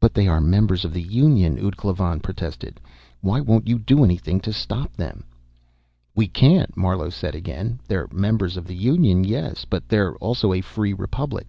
[0.00, 2.80] "But they are members of the Union!" ud Klavan protested.
[3.20, 5.22] "Why won't you do anything to stop them?"
[6.12, 7.78] "We can't," Marlowe said again.
[7.86, 11.42] "They're members of the Union, yes, but they're also a free republic.